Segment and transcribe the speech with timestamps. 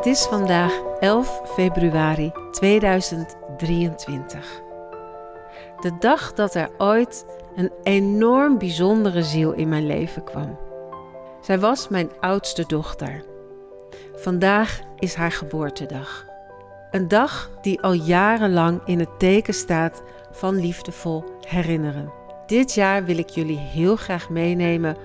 [0.00, 4.62] Het is vandaag 11 februari 2023.
[5.80, 10.58] De dag dat er ooit een enorm bijzondere ziel in mijn leven kwam.
[11.40, 13.24] Zij was mijn oudste dochter.
[14.14, 16.26] Vandaag is haar geboortedag.
[16.90, 22.12] Een dag die al jarenlang in het teken staat van liefdevol herinneren.
[22.46, 24.96] Dit jaar wil ik jullie heel graag meenemen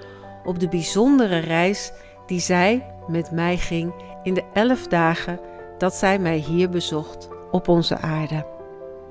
[0.43, 1.91] op de bijzondere reis
[2.25, 3.93] die zij met mij ging
[4.23, 5.39] in de elf dagen
[5.77, 8.45] dat zij mij hier bezocht op onze aarde.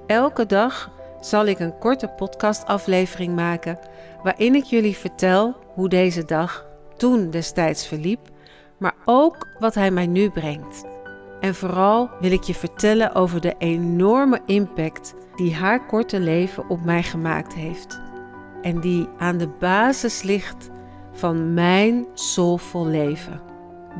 [0.07, 0.91] Elke dag
[1.21, 3.79] zal ik een korte podcastaflevering maken
[4.23, 8.29] waarin ik jullie vertel hoe deze dag toen destijds verliep,
[8.79, 10.85] maar ook wat hij mij nu brengt.
[11.41, 16.85] En vooral wil ik je vertellen over de enorme impact die haar korte leven op
[16.85, 18.01] mij gemaakt heeft.
[18.63, 20.71] En die aan de basis ligt
[21.15, 23.41] van mijn soulvol leven.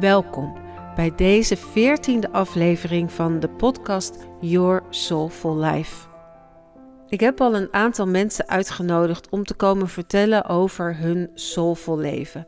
[0.01, 0.57] Welkom
[0.97, 6.09] bij deze veertiende aflevering van de podcast Your Soulful Life.
[7.09, 12.47] Ik heb al een aantal mensen uitgenodigd om te komen vertellen over hun soulvol leven.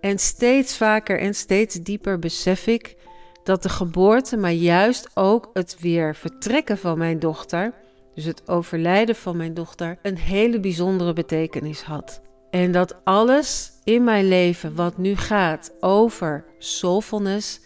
[0.00, 2.96] En steeds vaker en steeds dieper besef ik
[3.42, 7.72] dat de geboorte, maar juist ook het weer vertrekken van mijn dochter,
[8.14, 12.24] dus het overlijden van mijn dochter, een hele bijzondere betekenis had.
[12.56, 17.60] En dat alles in mijn leven wat nu gaat over soulfulness,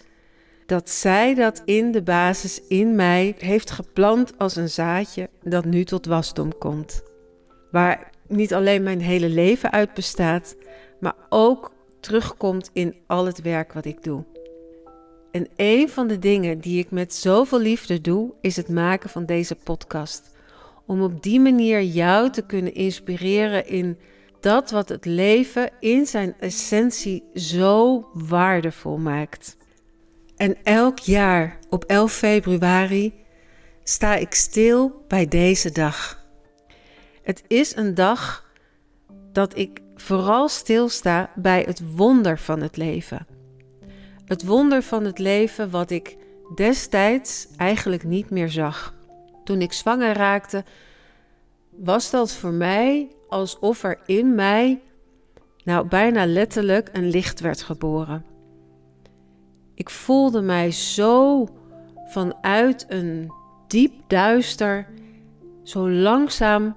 [0.67, 5.85] dat zij dat in de basis in mij heeft geplant als een zaadje dat nu
[5.85, 7.03] tot wasdom komt.
[7.71, 10.57] Waar niet alleen mijn hele leven uit bestaat,
[11.01, 14.25] maar ook terugkomt in al het werk wat ik doe.
[15.33, 19.27] En een van de dingen die ik met zoveel liefde doe, is het maken van
[19.27, 20.31] deze podcast.
[20.87, 23.99] Om op die manier jou te kunnen inspireren in
[24.41, 29.57] dat wat het leven in zijn essentie zo waardevol maakt.
[30.37, 33.15] En elk jaar op 11 februari
[33.83, 36.25] sta ik stil bij deze dag.
[37.23, 38.51] Het is een dag
[39.33, 43.27] dat ik vooral stilsta bij het wonder van het leven.
[44.25, 46.17] Het wonder van het leven wat ik
[46.55, 48.95] destijds eigenlijk niet meer zag.
[49.45, 50.65] Toen ik zwanger raakte,
[51.71, 54.81] was dat voor mij alsof er in mij,
[55.65, 58.25] nou bijna letterlijk, een licht werd geboren.
[59.75, 61.47] Ik voelde mij zo
[62.07, 63.33] vanuit een
[63.67, 64.87] diep duister,
[65.63, 66.77] zo langzaam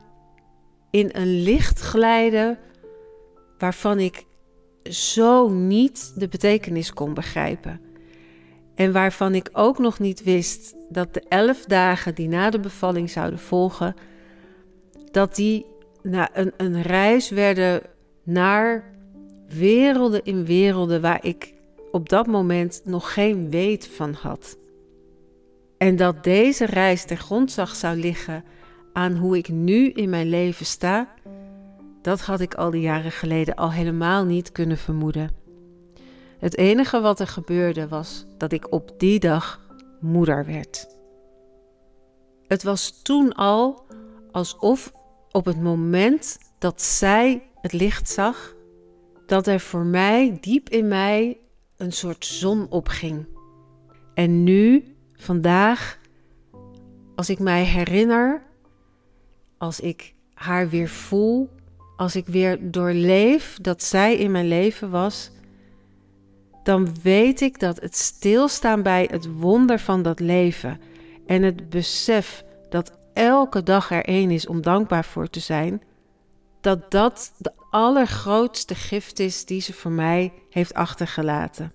[0.90, 2.58] in een licht glijden
[3.58, 4.26] waarvan ik
[4.84, 7.82] zo niet de betekenis kon begrijpen.
[8.76, 13.10] En waarvan ik ook nog niet wist dat de elf dagen die na de bevalling
[13.10, 13.96] zouden volgen,
[15.12, 15.66] dat die
[16.04, 17.82] nou, een, een reis werden
[18.24, 18.84] naar
[19.48, 21.54] werelden in werelden waar ik
[21.92, 24.58] op dat moment nog geen weet van had.
[25.78, 28.44] En dat deze reis ter grondslag zou liggen
[28.94, 31.14] aan hoe ik nu in mijn leven sta,
[32.02, 35.30] dat had ik al die jaren geleden al helemaal niet kunnen vermoeden.
[36.40, 39.62] Het enige wat er gebeurde was dat ik op die dag
[40.00, 40.88] moeder werd.
[42.48, 43.86] Het was toen al
[44.32, 44.94] alsof
[45.34, 48.56] op het moment dat zij het licht zag,
[49.26, 51.38] dat er voor mij diep in mij
[51.78, 53.26] een soort zon opging.
[54.14, 56.00] En nu, vandaag,
[57.16, 58.44] als ik mij herinner,
[59.58, 61.50] als ik haar weer voel,
[61.96, 65.32] als ik weer doorleef dat zij in mijn leven was,
[66.64, 70.82] dan weet ik dat het stilstaan bij het wonder van dat leven
[71.26, 75.82] en het besef dat elke dag er één is om dankbaar voor te zijn,
[76.62, 81.74] dat dat de allergrootste gift is die ze voor mij heeft achtergelaten.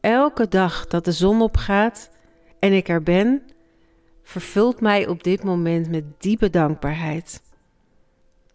[0.00, 2.10] Elke dag dat de zon opgaat
[2.58, 3.42] en ik er ben,
[4.22, 7.42] vervult mij op dit moment met diepe dankbaarheid.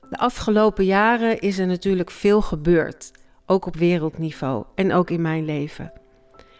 [0.10, 3.12] De afgelopen jaren is er natuurlijk veel gebeurd,
[3.46, 5.92] ook op wereldniveau en ook in mijn leven.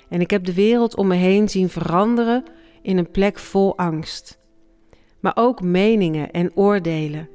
[0.10, 2.44] En ik heb de wereld om me heen zien veranderen
[2.82, 4.39] in een plek vol angst
[5.20, 7.30] maar ook meningen en oordelen.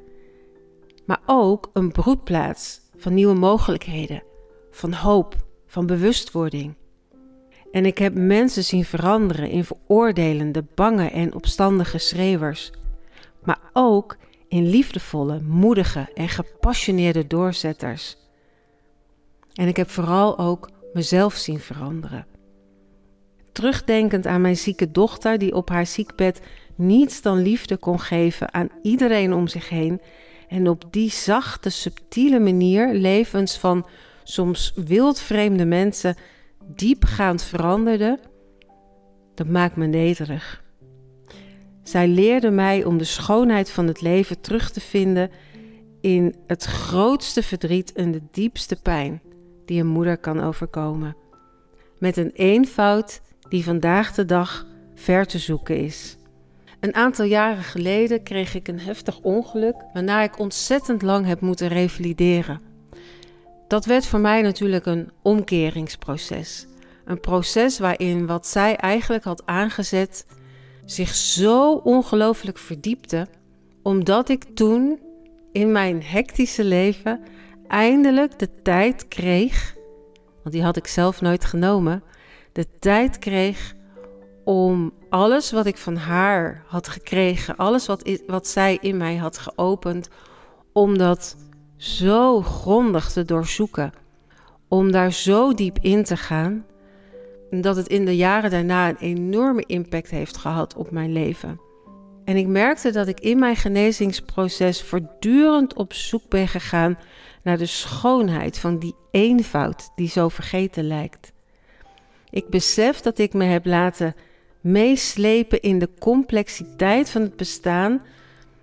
[1.06, 4.22] Maar ook een broedplaats van nieuwe mogelijkheden,
[4.70, 5.36] van hoop,
[5.66, 6.74] van bewustwording.
[7.72, 12.72] En ik heb mensen zien veranderen in veroordelende, bange en opstandige schreeuwers,
[13.42, 14.16] maar ook
[14.48, 18.16] in liefdevolle, moedige en gepassioneerde doorzetters.
[19.54, 22.26] En ik heb vooral ook mezelf zien veranderen.
[23.54, 26.40] Terugdenkend aan mijn zieke dochter, die op haar ziekbed
[26.74, 30.00] niets dan liefde kon geven aan iedereen om zich heen
[30.48, 33.86] en op die zachte, subtiele manier levens van
[34.22, 36.16] soms wildvreemde mensen
[36.66, 38.18] diepgaand veranderde,
[39.34, 40.62] Dat maakt me nederig.
[41.82, 45.30] Zij leerde mij om de schoonheid van het leven terug te vinden
[46.00, 49.22] in het grootste verdriet en de diepste pijn
[49.64, 51.16] die een moeder kan overkomen.
[51.98, 56.16] Met een eenvoud die vandaag de dag ver te zoeken is.
[56.80, 61.68] Een aantal jaren geleden kreeg ik een heftig ongeluk, waarna ik ontzettend lang heb moeten
[61.68, 62.60] revalideren.
[63.68, 66.66] Dat werd voor mij natuurlijk een omkeringsproces.
[67.04, 70.26] Een proces waarin wat zij eigenlijk had aangezet
[70.84, 73.26] zich zo ongelooflijk verdiepte,
[73.82, 74.98] omdat ik toen
[75.52, 77.20] in mijn hectische leven
[77.68, 79.74] eindelijk de tijd kreeg,
[80.42, 82.02] want die had ik zelf nooit genomen,
[82.54, 83.74] de tijd kreeg
[84.44, 89.38] om alles wat ik van haar had gekregen, alles wat, wat zij in mij had
[89.38, 90.08] geopend,
[90.72, 91.36] om dat
[91.76, 93.92] zo grondig te doorzoeken,
[94.68, 96.66] om daar zo diep in te gaan,
[97.50, 101.60] dat het in de jaren daarna een enorme impact heeft gehad op mijn leven.
[102.24, 106.98] En ik merkte dat ik in mijn genezingsproces voortdurend op zoek ben gegaan
[107.42, 111.33] naar de schoonheid van die eenvoud die zo vergeten lijkt.
[112.34, 114.14] Ik besef dat ik me heb laten
[114.60, 118.02] meeslepen in de complexiteit van het bestaan,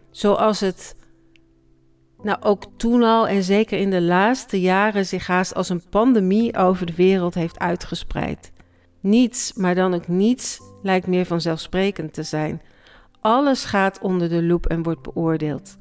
[0.09, 0.95] zoals het
[2.21, 6.57] nou ook toen al en zeker in de laatste jaren zich haast als een pandemie
[6.57, 8.51] over de wereld heeft uitgespreid.
[8.99, 12.61] Niets, maar dan ook niets, lijkt meer vanzelfsprekend te zijn.
[13.21, 15.77] Alles gaat onder de loep en wordt beoordeeld.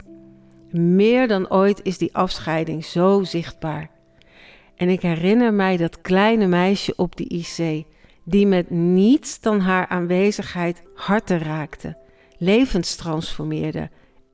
[0.70, 3.90] Meer dan ooit is die afscheiding zo zichtbaar.
[4.80, 7.84] En ik herinner mij dat kleine meisje op de IC,
[8.24, 11.96] die met niets dan haar aanwezigheid harten raakte,
[12.38, 13.90] levens transformeerde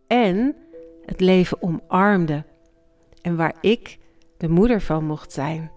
[0.07, 0.57] en
[1.05, 2.45] het leven omarmde.
[3.23, 3.99] En waar ik
[4.37, 5.71] de moeder van mocht zijn,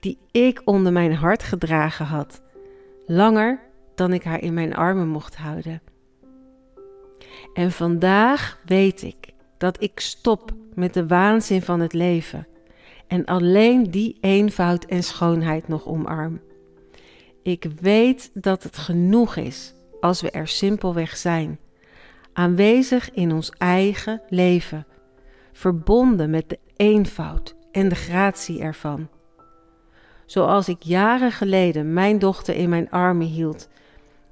[0.00, 2.42] die ik onder mijn hart gedragen had,
[3.06, 3.60] langer
[3.94, 5.82] dan ik haar in mijn armen mocht houden.
[7.54, 12.46] En vandaag weet ik dat ik stop met de waanzin van het leven
[13.06, 16.40] en alleen die eenvoud en schoonheid nog omarm.
[17.42, 21.58] Ik weet dat het genoeg is als we er simpelweg zijn,
[22.32, 24.86] aanwezig in ons eigen leven,
[25.52, 29.08] verbonden met de eenvoud en de gratie ervan.
[30.26, 33.68] Zoals ik jaren geleden mijn dochter in mijn armen hield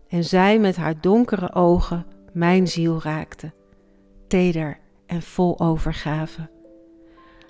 [0.09, 3.53] en zij met haar donkere ogen mijn ziel raakte,
[4.29, 6.54] teder en vol overgave.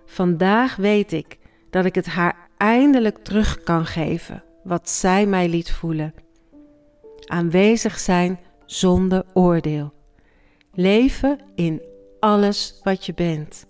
[0.07, 1.39] Vandaag weet ik
[1.71, 6.15] dat ik het haar eindelijk terug kan geven wat zij mij liet voelen.
[7.25, 9.93] Aanwezig zijn zonder oordeel.
[10.73, 11.83] Leven in
[12.21, 13.67] alles wat je bent.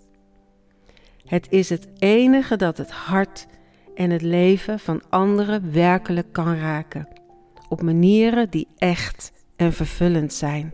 [1.25, 3.47] Het is het enige dat het hart
[3.95, 7.07] en het leven van anderen werkelijk kan raken,
[7.69, 10.73] op manieren die echt en vervullend zijn.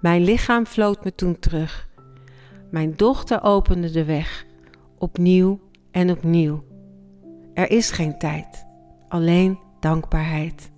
[0.00, 1.88] Mijn lichaam floot me toen terug.
[2.74, 4.46] Mijn dochter opende de weg,
[4.98, 5.60] opnieuw
[5.90, 6.64] en opnieuw.
[7.52, 8.66] Er is geen tijd,
[9.08, 10.70] alleen dankbaarheid.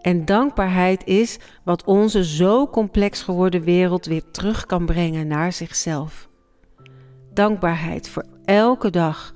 [0.00, 6.28] En dankbaarheid is wat onze zo complex geworden wereld weer terug kan brengen naar zichzelf.
[7.32, 9.34] Dankbaarheid voor elke dag,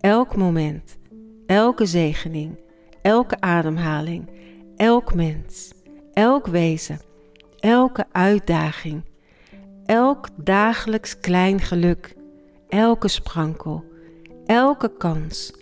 [0.00, 0.98] elk moment,
[1.46, 2.60] elke zegening,
[3.02, 4.30] elke ademhaling,
[4.76, 5.72] elk mens,
[6.12, 7.00] elk wezen
[7.64, 9.04] elke uitdaging,
[9.86, 12.14] elk dagelijks klein geluk,
[12.68, 13.84] elke sprankel,
[14.46, 15.52] elke kans,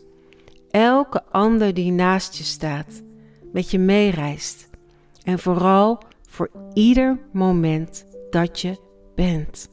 [0.71, 3.02] elke ander die naast je staat,
[3.52, 4.69] met je meereist
[5.25, 8.79] en vooral voor ieder moment dat je
[9.14, 9.69] bent.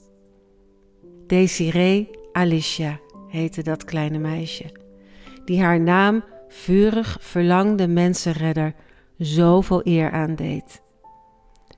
[1.27, 4.72] Desiree Alicia heette dat kleine meisje,
[5.46, 8.75] die haar naam vurig verlangde mensenredder
[9.18, 10.82] zoveel eer aandeed.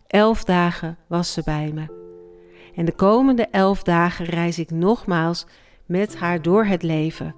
[0.08, 2.01] Elf dagen was ze bij me.
[2.76, 5.46] En de komende elf dagen reis ik nogmaals
[5.86, 7.36] met haar door het leven.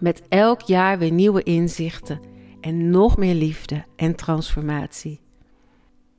[0.00, 2.20] Met elk jaar weer nieuwe inzichten
[2.60, 5.20] en nog meer liefde en transformatie.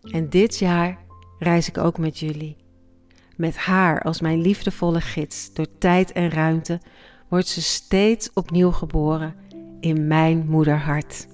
[0.02, 0.98] En dit jaar
[1.40, 2.56] reis ik ook met jullie.
[3.36, 6.82] Met haar als mijn liefdevolle gids door tijd en ruimte
[7.30, 9.36] wordt ze steeds opnieuw geboren
[9.80, 11.28] in mijn moederhart.